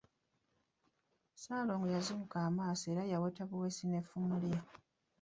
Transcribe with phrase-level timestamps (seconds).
[1.33, 4.59] Ssalongo yazibuka amaaso era yaweta buwesi na ffumu lye.